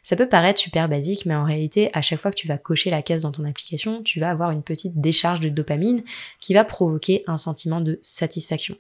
Ça 0.03 0.17
peut 0.17 0.29
paraître 0.29 0.59
super 0.59 0.89
basique, 0.89 1.27
mais 1.27 1.35
en 1.35 1.45
réalité, 1.45 1.89
à 1.93 2.03
chaque 2.03 2.19
fois 2.19 2.33
que 2.33 2.37
tu 2.37 2.49
vas 2.49 2.59
cocher 2.59 2.91
la 2.91 3.03
case 3.03 3.23
dans 3.23 3.31
ton 3.31 3.45
application, 3.45 4.03
tu 4.03 4.19
vas 4.19 4.31
avoir 4.31 4.51
une 4.51 4.65
petite 4.65 5.01
décharge 5.01 5.41
de 5.41 5.49
dopamine 5.49 6.03
qui 6.41 6.55
va 6.55 6.65
provoquer 6.65 7.23
un 7.29 7.37
sentiment 7.37 7.81
de 7.81 8.01
satisfaction. 8.03 8.77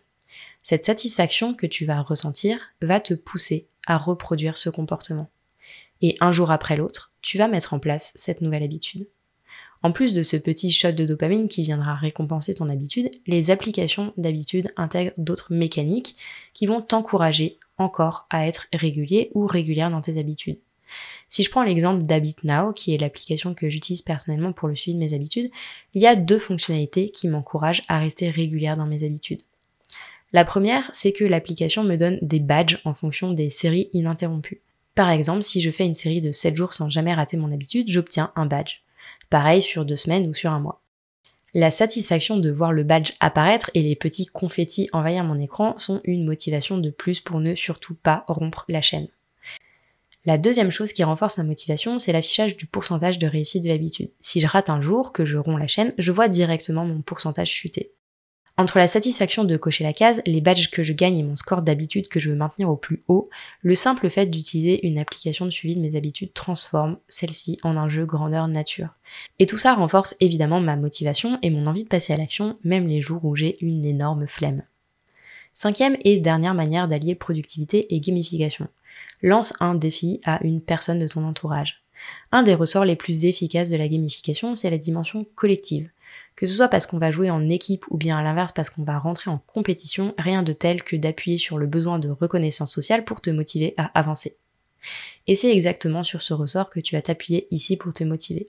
Cette 0.64 0.84
satisfaction 0.84 1.54
que 1.54 1.66
tu 1.66 1.86
vas 1.86 2.02
ressentir 2.02 2.58
va 2.80 2.98
te 2.98 3.14
pousser 3.14 3.68
à 3.86 3.98
reproduire 3.98 4.56
ce 4.56 4.68
comportement. 4.68 5.30
Et 6.00 6.16
un 6.20 6.32
jour 6.32 6.50
après 6.50 6.76
l'autre, 6.76 7.12
tu 7.22 7.38
vas 7.38 7.46
mettre 7.46 7.72
en 7.72 7.78
place 7.78 8.12
cette 8.16 8.40
nouvelle 8.40 8.64
habitude. 8.64 9.06
En 9.84 9.92
plus 9.92 10.14
de 10.14 10.22
ce 10.22 10.36
petit 10.36 10.70
shot 10.70 10.92
de 10.92 11.04
dopamine 11.04 11.48
qui 11.48 11.62
viendra 11.62 11.94
récompenser 11.94 12.54
ton 12.54 12.68
habitude, 12.68 13.10
les 13.26 13.50
applications 13.50 14.12
d'habitude 14.16 14.72
intègrent 14.76 15.14
d'autres 15.18 15.52
mécaniques 15.52 16.16
qui 16.52 16.66
vont 16.66 16.80
t'encourager 16.80 17.58
encore 17.78 18.26
à 18.30 18.46
être 18.46 18.66
régulier 18.72 19.30
ou 19.34 19.46
régulière 19.46 19.90
dans 19.90 20.00
tes 20.00 20.18
habitudes. 20.18 20.58
Si 21.32 21.42
je 21.42 21.48
prends 21.48 21.62
l'exemple 21.62 22.02
d'Habit 22.02 22.36
Now, 22.44 22.74
qui 22.74 22.92
est 22.92 22.98
l'application 22.98 23.54
que 23.54 23.70
j'utilise 23.70 24.02
personnellement 24.02 24.52
pour 24.52 24.68
le 24.68 24.76
suivi 24.76 24.96
de 24.96 25.02
mes 25.02 25.14
habitudes, 25.14 25.50
il 25.94 26.02
y 26.02 26.06
a 26.06 26.14
deux 26.14 26.38
fonctionnalités 26.38 27.08
qui 27.08 27.26
m'encouragent 27.26 27.84
à 27.88 27.98
rester 27.98 28.28
régulière 28.28 28.76
dans 28.76 28.84
mes 28.84 29.02
habitudes. 29.02 29.40
La 30.34 30.44
première, 30.44 30.90
c'est 30.92 31.14
que 31.14 31.24
l'application 31.24 31.84
me 31.84 31.96
donne 31.96 32.18
des 32.20 32.38
badges 32.38 32.82
en 32.84 32.92
fonction 32.92 33.32
des 33.32 33.48
séries 33.48 33.88
ininterrompues. 33.94 34.60
Par 34.94 35.08
exemple, 35.08 35.40
si 35.40 35.62
je 35.62 35.70
fais 35.70 35.86
une 35.86 35.94
série 35.94 36.20
de 36.20 36.32
7 36.32 36.54
jours 36.54 36.74
sans 36.74 36.90
jamais 36.90 37.14
rater 37.14 37.38
mon 37.38 37.50
habitude, 37.50 37.88
j'obtiens 37.88 38.30
un 38.36 38.44
badge. 38.44 38.82
Pareil 39.30 39.62
sur 39.62 39.86
deux 39.86 39.96
semaines 39.96 40.28
ou 40.28 40.34
sur 40.34 40.50
un 40.50 40.60
mois. 40.60 40.82
La 41.54 41.70
satisfaction 41.70 42.36
de 42.36 42.50
voir 42.50 42.72
le 42.72 42.84
badge 42.84 43.12
apparaître 43.20 43.70
et 43.72 43.80
les 43.80 43.96
petits 43.96 44.26
confettis 44.26 44.90
envahir 44.92 45.24
mon 45.24 45.38
écran 45.38 45.78
sont 45.78 46.02
une 46.04 46.26
motivation 46.26 46.76
de 46.76 46.90
plus 46.90 47.20
pour 47.20 47.40
ne 47.40 47.54
surtout 47.54 47.94
pas 47.94 48.26
rompre 48.28 48.66
la 48.68 48.82
chaîne. 48.82 49.08
La 50.24 50.38
deuxième 50.38 50.70
chose 50.70 50.92
qui 50.92 51.02
renforce 51.02 51.36
ma 51.36 51.42
motivation, 51.42 51.98
c'est 51.98 52.12
l'affichage 52.12 52.56
du 52.56 52.66
pourcentage 52.66 53.18
de 53.18 53.26
réussite 53.26 53.64
de 53.64 53.68
l'habitude. 53.68 54.10
Si 54.20 54.40
je 54.40 54.46
rate 54.46 54.70
un 54.70 54.80
jour, 54.80 55.12
que 55.12 55.24
je 55.24 55.36
romps 55.36 55.56
la 55.56 55.66
chaîne, 55.66 55.94
je 55.98 56.12
vois 56.12 56.28
directement 56.28 56.84
mon 56.84 57.02
pourcentage 57.02 57.50
chuter. 57.50 57.92
Entre 58.58 58.78
la 58.78 58.86
satisfaction 58.86 59.44
de 59.44 59.56
cocher 59.56 59.82
la 59.82 59.94
case, 59.94 60.22
les 60.26 60.40
badges 60.42 60.70
que 60.70 60.84
je 60.84 60.92
gagne 60.92 61.18
et 61.18 61.22
mon 61.24 61.34
score 61.34 61.62
d'habitude 61.62 62.08
que 62.08 62.20
je 62.20 62.30
veux 62.30 62.36
maintenir 62.36 62.68
au 62.68 62.76
plus 62.76 63.00
haut, 63.08 63.30
le 63.62 63.74
simple 63.74 64.10
fait 64.10 64.26
d'utiliser 64.26 64.86
une 64.86 64.98
application 64.98 65.46
de 65.46 65.50
suivi 65.50 65.74
de 65.74 65.80
mes 65.80 65.96
habitudes 65.96 66.34
transforme 66.34 66.98
celle-ci 67.08 67.58
en 67.64 67.76
un 67.76 67.88
jeu 67.88 68.04
grandeur 68.04 68.46
nature. 68.46 68.90
Et 69.40 69.46
tout 69.46 69.56
ça 69.58 69.74
renforce 69.74 70.14
évidemment 70.20 70.60
ma 70.60 70.76
motivation 70.76 71.38
et 71.42 71.50
mon 71.50 71.66
envie 71.66 71.84
de 71.84 71.88
passer 71.88 72.12
à 72.12 72.16
l'action, 72.18 72.58
même 72.62 72.86
les 72.86 73.00
jours 73.00 73.24
où 73.24 73.34
j'ai 73.34 73.56
une 73.64 73.86
énorme 73.86 74.28
flemme. 74.28 74.62
Cinquième 75.54 75.96
et 76.04 76.18
dernière 76.18 76.54
manière 76.54 76.88
d'allier 76.88 77.14
productivité 77.14 77.94
et 77.94 78.00
gamification. 78.00 78.68
Lance 79.22 79.54
un 79.60 79.74
défi 79.74 80.20
à 80.24 80.42
une 80.44 80.60
personne 80.60 80.98
de 80.98 81.06
ton 81.06 81.24
entourage. 81.24 81.82
Un 82.32 82.42
des 82.42 82.54
ressorts 82.54 82.84
les 82.84 82.96
plus 82.96 83.24
efficaces 83.24 83.70
de 83.70 83.76
la 83.76 83.88
gamification, 83.88 84.54
c'est 84.56 84.70
la 84.70 84.78
dimension 84.78 85.26
collective. 85.36 85.90
Que 86.34 86.46
ce 86.46 86.54
soit 86.54 86.68
parce 86.68 86.86
qu'on 86.86 86.98
va 86.98 87.10
jouer 87.10 87.30
en 87.30 87.48
équipe 87.48 87.84
ou 87.90 87.96
bien 87.96 88.18
à 88.18 88.22
l'inverse 88.22 88.52
parce 88.52 88.70
qu'on 88.70 88.82
va 88.82 88.98
rentrer 88.98 89.30
en 89.30 89.38
compétition, 89.38 90.12
rien 90.18 90.42
de 90.42 90.52
tel 90.52 90.82
que 90.82 90.96
d'appuyer 90.96 91.38
sur 91.38 91.56
le 91.56 91.66
besoin 91.66 91.98
de 91.98 92.10
reconnaissance 92.10 92.72
sociale 92.72 93.04
pour 93.04 93.20
te 93.20 93.30
motiver 93.30 93.74
à 93.76 93.96
avancer. 93.98 94.36
Et 95.26 95.36
c'est 95.36 95.52
exactement 95.52 96.02
sur 96.02 96.22
ce 96.22 96.34
ressort 96.34 96.70
que 96.70 96.80
tu 96.80 96.96
vas 96.96 97.02
t'appuyer 97.02 97.46
ici 97.50 97.76
pour 97.76 97.92
te 97.92 98.02
motiver. 98.02 98.48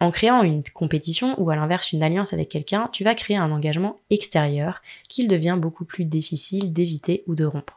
En 0.00 0.10
créant 0.10 0.42
une 0.42 0.62
compétition 0.62 1.40
ou 1.40 1.48
à 1.48 1.56
l'inverse 1.56 1.92
une 1.92 2.02
alliance 2.02 2.34
avec 2.34 2.50
quelqu'un, 2.50 2.90
tu 2.92 3.04
vas 3.04 3.14
créer 3.14 3.38
un 3.38 3.50
engagement 3.50 3.98
extérieur 4.10 4.82
qu'il 5.08 5.28
devient 5.28 5.56
beaucoup 5.58 5.86
plus 5.86 6.04
difficile 6.04 6.74
d'éviter 6.74 7.24
ou 7.26 7.34
de 7.34 7.46
rompre. 7.46 7.75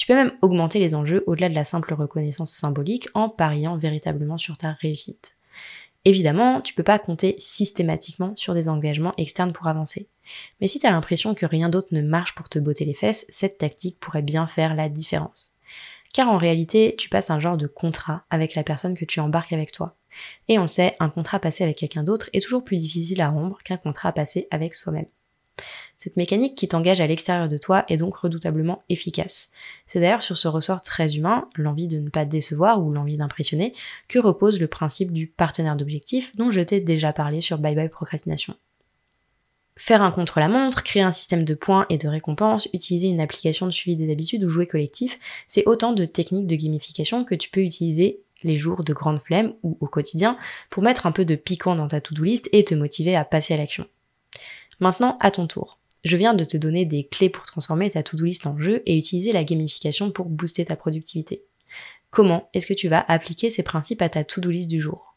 Tu 0.00 0.06
peux 0.06 0.14
même 0.14 0.32
augmenter 0.40 0.78
les 0.78 0.94
enjeux 0.94 1.22
au-delà 1.26 1.50
de 1.50 1.54
la 1.54 1.64
simple 1.64 1.92
reconnaissance 1.92 2.52
symbolique 2.52 3.10
en 3.12 3.28
pariant 3.28 3.76
véritablement 3.76 4.38
sur 4.38 4.56
ta 4.56 4.72
réussite. 4.72 5.36
Évidemment, 6.06 6.62
tu 6.62 6.72
peux 6.72 6.82
pas 6.82 6.98
compter 6.98 7.34
systématiquement 7.36 8.32
sur 8.34 8.54
des 8.54 8.70
engagements 8.70 9.12
externes 9.18 9.52
pour 9.52 9.66
avancer. 9.66 10.08
Mais 10.58 10.68
si 10.68 10.80
tu 10.80 10.86
l'impression 10.86 11.34
que 11.34 11.44
rien 11.44 11.68
d'autre 11.68 11.88
ne 11.90 12.00
marche 12.00 12.34
pour 12.34 12.48
te 12.48 12.58
botter 12.58 12.86
les 12.86 12.94
fesses, 12.94 13.26
cette 13.28 13.58
tactique 13.58 14.00
pourrait 14.00 14.22
bien 14.22 14.46
faire 14.46 14.74
la 14.74 14.88
différence. 14.88 15.58
Car 16.14 16.30
en 16.30 16.38
réalité, 16.38 16.94
tu 16.96 17.10
passes 17.10 17.28
un 17.28 17.38
genre 17.38 17.58
de 17.58 17.66
contrat 17.66 18.24
avec 18.30 18.54
la 18.54 18.64
personne 18.64 18.96
que 18.96 19.04
tu 19.04 19.20
embarques 19.20 19.52
avec 19.52 19.70
toi. 19.70 19.96
Et 20.48 20.58
on 20.58 20.66
sait, 20.66 20.92
un 20.98 21.10
contrat 21.10 21.40
passé 21.40 21.62
avec 21.62 21.76
quelqu'un 21.76 22.04
d'autre 22.04 22.30
est 22.32 22.42
toujours 22.42 22.64
plus 22.64 22.78
difficile 22.78 23.20
à 23.20 23.28
rompre 23.28 23.62
qu'un 23.62 23.76
contrat 23.76 24.12
passé 24.12 24.48
avec 24.50 24.72
soi-même. 24.72 25.04
Cette 25.98 26.16
mécanique 26.16 26.54
qui 26.54 26.68
t'engage 26.68 27.00
à 27.00 27.06
l'extérieur 27.06 27.48
de 27.48 27.58
toi 27.58 27.84
est 27.88 27.96
donc 27.96 28.16
redoutablement 28.16 28.82
efficace. 28.88 29.50
C'est 29.86 30.00
d'ailleurs 30.00 30.22
sur 30.22 30.36
ce 30.36 30.48
ressort 30.48 30.82
très 30.82 31.16
humain, 31.16 31.48
l'envie 31.56 31.88
de 31.88 31.98
ne 31.98 32.08
pas 32.08 32.24
décevoir 32.24 32.82
ou 32.82 32.92
l'envie 32.92 33.16
d'impressionner, 33.16 33.74
que 34.08 34.18
repose 34.18 34.60
le 34.60 34.66
principe 34.66 35.12
du 35.12 35.26
partenaire 35.26 35.76
d'objectif 35.76 36.34
dont 36.36 36.50
je 36.50 36.60
t'ai 36.60 36.80
déjà 36.80 37.12
parlé 37.12 37.40
sur 37.40 37.58
Bye 37.58 37.74
Bye 37.74 37.88
Procrastination. 37.88 38.54
Faire 39.76 40.02
un 40.02 40.10
contre-la-montre, 40.10 40.82
créer 40.82 41.02
un 41.02 41.12
système 41.12 41.44
de 41.44 41.54
points 41.54 41.86
et 41.88 41.96
de 41.96 42.06
récompenses, 42.06 42.68
utiliser 42.74 43.08
une 43.08 43.20
application 43.20 43.64
de 43.64 43.70
suivi 43.70 43.96
des 43.96 44.12
habitudes 44.12 44.44
ou 44.44 44.48
jouer 44.48 44.66
collectif, 44.66 45.18
c'est 45.48 45.66
autant 45.66 45.92
de 45.92 46.04
techniques 46.04 46.46
de 46.46 46.56
gamification 46.56 47.24
que 47.24 47.34
tu 47.34 47.48
peux 47.48 47.62
utiliser 47.62 48.20
les 48.42 48.56
jours 48.56 48.84
de 48.84 48.92
grande 48.92 49.20
flemme 49.20 49.54
ou 49.62 49.78
au 49.80 49.86
quotidien 49.86 50.36
pour 50.68 50.82
mettre 50.82 51.06
un 51.06 51.12
peu 51.12 51.24
de 51.24 51.34
piquant 51.34 51.76
dans 51.76 51.88
ta 51.88 52.00
to-do 52.00 52.24
list 52.24 52.48
et 52.52 52.64
te 52.64 52.74
motiver 52.74 53.16
à 53.16 53.24
passer 53.24 53.54
à 53.54 53.56
l'action. 53.56 53.86
Maintenant, 54.80 55.16
à 55.20 55.30
ton 55.30 55.46
tour. 55.46 55.78
Je 56.04 56.16
viens 56.16 56.32
de 56.32 56.44
te 56.44 56.56
donner 56.56 56.86
des 56.86 57.04
clés 57.04 57.28
pour 57.28 57.44
transformer 57.44 57.90
ta 57.90 58.02
to-do 58.02 58.24
list 58.24 58.46
en 58.46 58.58
jeu 58.58 58.82
et 58.86 58.96
utiliser 58.96 59.32
la 59.32 59.44
gamification 59.44 60.10
pour 60.10 60.26
booster 60.26 60.64
ta 60.64 60.76
productivité. 60.76 61.42
Comment 62.10 62.48
est-ce 62.54 62.66
que 62.66 62.74
tu 62.74 62.88
vas 62.88 63.04
appliquer 63.06 63.50
ces 63.50 63.62
principes 63.62 64.00
à 64.02 64.08
ta 64.08 64.24
to-do 64.24 64.50
list 64.50 64.70
du 64.70 64.80
jour? 64.80 65.14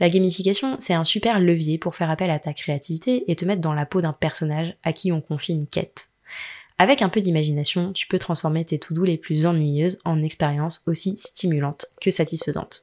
La 0.00 0.10
gamification, 0.10 0.76
c'est 0.78 0.94
un 0.94 1.04
super 1.04 1.38
levier 1.38 1.78
pour 1.78 1.94
faire 1.94 2.10
appel 2.10 2.30
à 2.30 2.38
ta 2.38 2.52
créativité 2.52 3.30
et 3.30 3.36
te 3.36 3.44
mettre 3.44 3.60
dans 3.60 3.74
la 3.74 3.86
peau 3.86 4.00
d'un 4.00 4.12
personnage 4.12 4.74
à 4.82 4.92
qui 4.92 5.12
on 5.12 5.20
confie 5.20 5.52
une 5.52 5.66
quête. 5.66 6.08
Avec 6.78 7.02
un 7.02 7.10
peu 7.10 7.20
d'imagination, 7.20 7.92
tu 7.92 8.06
peux 8.06 8.18
transformer 8.18 8.64
tes 8.64 8.78
to-do 8.78 9.04
les 9.04 9.18
plus 9.18 9.46
ennuyeuses 9.46 10.00
en 10.04 10.22
expériences 10.22 10.82
aussi 10.86 11.16
stimulantes 11.18 11.86
que 12.00 12.10
satisfaisantes. 12.10 12.82